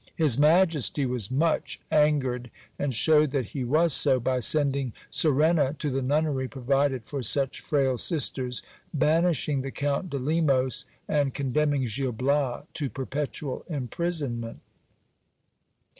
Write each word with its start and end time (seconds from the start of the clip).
His 0.15 0.39
majesty 0.39 1.05
was 1.05 1.29
much 1.29 1.79
angered, 1.91 2.49
and 2.79 2.91
shewed 2.91 3.29
that 3.29 3.49
he 3.49 3.63
was 3.63 3.93
so, 3.93 4.19
by 4.19 4.39
sending 4.39 4.93
Sirena 5.11 5.77
to 5.77 5.91
the 5.91 6.01
nunnery 6.01 6.47
provided 6.47 7.03
for 7.03 7.21
such 7.21 7.59
frail 7.61 7.99
sisters, 7.99 8.63
banishing 8.95 9.61
the 9.61 9.69
Count 9.69 10.09
de 10.09 10.17
Lemos, 10.17 10.85
and 11.07 11.35
condemning 11.35 11.85
Gil 11.85 12.13
Bias 12.13 12.65
to 12.73 12.89
perpetual 12.89 13.63
imprisonment. 13.67 14.61